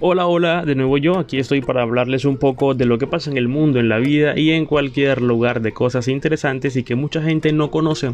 Hola, 0.00 0.26
hola, 0.26 0.64
de 0.64 0.74
nuevo 0.74 0.98
yo, 0.98 1.18
aquí 1.18 1.38
estoy 1.38 1.60
para 1.60 1.82
hablarles 1.82 2.24
un 2.24 2.36
poco 2.36 2.74
de 2.74 2.84
lo 2.84 2.98
que 2.98 3.06
pasa 3.06 3.30
en 3.30 3.38
el 3.38 3.46
mundo, 3.46 3.78
en 3.78 3.88
la 3.88 3.98
vida 3.98 4.36
y 4.36 4.50
en 4.50 4.66
cualquier 4.66 5.22
lugar 5.22 5.62
de 5.62 5.72
cosas 5.72 6.08
interesantes 6.08 6.74
y 6.74 6.82
que 6.82 6.96
mucha 6.96 7.22
gente 7.22 7.52
no 7.52 7.70
conoce. 7.70 8.12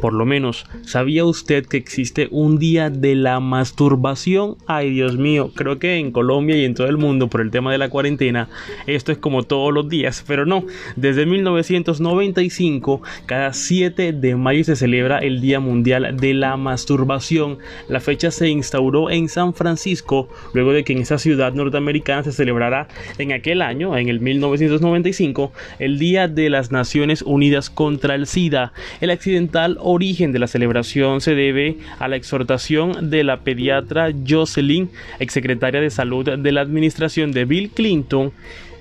Por 0.00 0.12
lo 0.12 0.26
menos, 0.26 0.66
¿sabía 0.82 1.24
usted 1.24 1.66
que 1.66 1.76
existe 1.76 2.26
un 2.32 2.58
día 2.58 2.90
de 2.90 3.14
la 3.14 3.38
masturbación? 3.38 4.56
Ay, 4.66 4.90
Dios 4.90 5.16
mío, 5.16 5.52
creo 5.54 5.78
que 5.78 5.96
en 5.96 6.10
Colombia 6.10 6.56
y 6.56 6.64
en 6.64 6.74
todo 6.74 6.88
el 6.88 6.98
mundo 6.98 7.28
por 7.28 7.42
el 7.42 7.52
tema 7.52 7.70
de 7.70 7.78
la 7.78 7.90
cuarentena, 7.90 8.48
esto 8.86 9.12
es 9.12 9.18
como 9.18 9.44
todos 9.44 9.72
los 9.72 9.88
días, 9.88 10.24
pero 10.26 10.46
no, 10.46 10.64
desde 10.96 11.26
1995, 11.26 13.02
cada 13.26 13.52
7 13.52 14.12
de 14.12 14.36
mayo 14.36 14.64
se 14.64 14.74
celebra 14.74 15.18
el 15.18 15.40
Día 15.40 15.60
Mundial 15.60 16.16
de 16.16 16.34
la 16.34 16.56
Masturbación. 16.56 17.58
La 17.88 18.00
fecha 18.00 18.32
se 18.32 18.48
instauró 18.48 19.10
en 19.10 19.28
San 19.28 19.54
Francisco, 19.54 20.28
luego 20.52 20.72
de 20.72 20.82
que 20.82 20.92
en 20.92 20.98
esa 20.98 21.18
ciudad 21.18 21.29
ciudad 21.30 21.52
norteamericana 21.52 22.24
se 22.24 22.32
celebrará 22.32 22.88
en 23.18 23.30
aquel 23.30 23.62
año, 23.62 23.96
en 23.96 24.08
el 24.08 24.18
1995, 24.18 25.52
el 25.78 25.96
Día 26.00 26.26
de 26.26 26.50
las 26.50 26.72
Naciones 26.72 27.22
Unidas 27.22 27.70
contra 27.70 28.16
el 28.16 28.26
SIDA. 28.26 28.72
El 29.00 29.10
accidental 29.10 29.78
origen 29.80 30.32
de 30.32 30.40
la 30.40 30.48
celebración 30.48 31.20
se 31.20 31.36
debe 31.36 31.76
a 32.00 32.08
la 32.08 32.16
exhortación 32.16 33.10
de 33.10 33.22
la 33.22 33.44
pediatra 33.44 34.12
Jocelyn, 34.28 34.90
exsecretaria 35.20 35.80
de 35.80 35.90
Salud 35.90 36.28
de 36.28 36.52
la 36.52 36.62
administración 36.62 37.30
de 37.30 37.44
Bill 37.44 37.70
Clinton, 37.70 38.32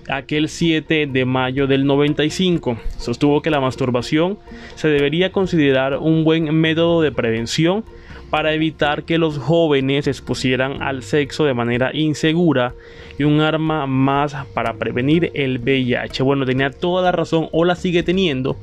aquel 0.10 0.50
7 0.50 1.06
de 1.06 1.26
mayo 1.26 1.68
del 1.68 1.86
95. 1.86 2.80
Sostuvo 2.98 3.44
que 3.44 3.52
la 3.52 3.60
masturbación 3.60 4.40
se 4.74 4.88
debería 4.88 5.32
considerar 5.32 6.00
un 6.00 6.24
buen 6.24 6.52
método 6.56 7.04
de 7.04 7.12
prevención 7.12 7.86
para 8.30 8.54
evitar 8.54 9.04
que 9.04 9.18
los 9.18 9.38
jóvenes 9.38 10.06
se 10.06 10.12
expusieran 10.12 10.82
al 10.82 11.04
sexo 11.04 11.46
de 11.46 11.54
manera 11.54 11.92
insegura 11.94 12.74
y 13.18 13.24
un 13.24 13.42
arma 13.42 13.86
más 13.88 14.36
para 14.54 14.76
prevenir 14.76 15.32
el 15.34 15.60
VIH. 15.60 16.24
Bueno, 16.24 16.46
tenía 16.46 16.70
toda 16.70 17.02
la 17.02 17.12
razón 17.12 17.50
o 17.52 17.66
la 17.66 17.76
sigue 17.76 18.04
teniendo 18.04 18.58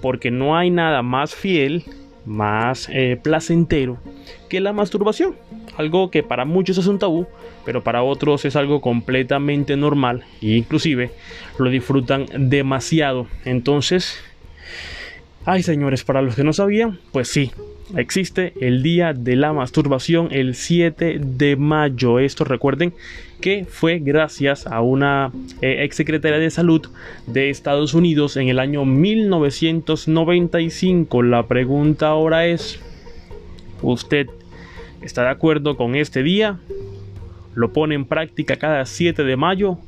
porque 0.00 0.30
no 0.30 0.56
hay 0.56 0.70
nada 0.70 1.02
más 1.02 1.34
fiel, 1.34 1.84
más 2.26 2.88
eh, 2.92 3.18
placentero 3.22 3.98
que 4.48 4.60
la 4.60 4.72
masturbación. 4.72 5.36
Algo 5.76 6.10
que 6.10 6.22
para 6.22 6.44
muchos 6.44 6.76
es 6.76 6.86
un 6.86 6.98
tabú, 6.98 7.26
pero 7.64 7.82
para 7.82 8.02
otros 8.02 8.44
es 8.44 8.56
algo 8.56 8.80
completamente 8.80 9.76
normal 9.76 10.24
e 10.42 10.56
inclusive 10.56 11.12
lo 11.58 11.70
disfrutan 11.70 12.26
demasiado. 12.36 13.28
Entonces, 13.44 14.18
ay 15.46 15.62
señores, 15.62 16.04
para 16.04 16.20
los 16.20 16.34
que 16.34 16.44
no 16.44 16.52
sabían, 16.52 16.98
pues 17.12 17.28
sí, 17.28 17.52
existe 17.96 18.52
el 18.60 18.82
día 18.82 19.12
de 19.12 19.36
la 19.36 19.52
masturbación 19.52 20.28
el 20.30 20.54
7 20.54 21.18
de 21.20 21.56
mayo. 21.56 22.18
Esto 22.18 22.44
recuerden 22.44 22.94
que 23.40 23.66
fue 23.68 23.98
gracias 23.98 24.66
a 24.66 24.80
una 24.80 25.32
eh, 25.60 25.84
ex 25.84 25.96
secretaria 25.96 26.38
de 26.38 26.50
salud 26.50 26.88
de 27.26 27.50
Estados 27.50 27.92
Unidos 27.94 28.36
en 28.36 28.48
el 28.48 28.58
año 28.58 28.84
1995. 28.84 31.22
La 31.22 31.46
pregunta 31.46 32.08
ahora 32.08 32.46
es, 32.46 32.80
¿usted 33.82 34.26
está 35.02 35.22
de 35.22 35.30
acuerdo 35.30 35.76
con 35.76 35.94
este 35.94 36.22
día? 36.22 36.60
¿Lo 37.54 37.72
pone 37.72 37.94
en 37.94 38.06
práctica 38.06 38.56
cada 38.56 38.86
7 38.86 39.24
de 39.24 39.36
mayo? 39.36 39.78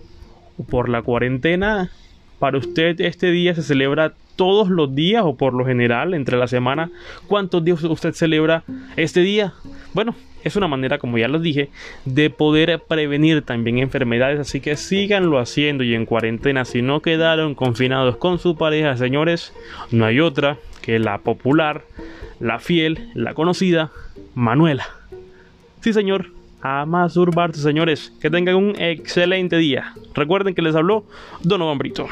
¿O 0.58 0.64
por 0.64 0.89
la 0.89 1.02
cuarentena? 1.02 1.91
Para 2.45 2.59
usted 2.59 3.00
este 3.00 3.31
día 3.31 3.55
se 3.55 3.62
celebra 3.62 4.12
todos 4.37 4.69
los 4.69 4.95
días 4.95 5.23
o 5.25 5.34
por 5.34 5.55
lo 5.55 5.64
general 5.64 6.12
entre 6.12 6.37
la 6.37 6.47
semana. 6.47 6.91
¿Cuántos 7.27 7.64
días 7.64 7.83
usted 7.84 8.12
celebra 8.12 8.64
este 8.98 9.20
día? 9.20 9.55
Bueno, 9.95 10.14
es 10.42 10.55
una 10.55 10.69
manera, 10.69 10.98
como 10.98 11.17
ya 11.17 11.27
lo 11.27 11.39
dije, 11.39 11.70
de 12.05 12.28
poder 12.28 12.83
prevenir 12.86 13.41
también 13.41 13.78
enfermedades. 13.78 14.39
Así 14.39 14.61
que 14.61 14.77
síganlo 14.77 15.39
haciendo 15.39 15.85
y 15.85 15.95
en 15.95 16.05
cuarentena, 16.05 16.67
si 16.67 16.83
no 16.83 17.01
quedaron 17.01 17.55
confinados 17.55 18.18
con 18.18 18.39
su 18.39 18.58
pareja, 18.58 18.95
señores, 18.98 19.55
no 19.91 20.05
hay 20.05 20.20
otra 20.20 20.58
que 20.83 20.98
la 20.98 21.17
popular, 21.17 21.80
la 22.41 22.58
fiel, 22.58 23.08
la 23.14 23.33
conocida, 23.33 23.91
Manuela. 24.35 24.85
Sí, 25.80 25.95
señor. 25.95 26.27
A 26.67 26.86
masturbarse, 26.86 27.61
señores. 27.61 28.11
Que 28.23 28.30
tengan 28.30 28.55
un 28.55 28.74
excelente 28.80 29.58
día. 29.58 29.92
Recuerden 30.14 30.55
que 30.55 30.63
les 30.63 30.74
habló 30.74 31.05
Donovan 31.42 31.77
Brito. 31.77 32.07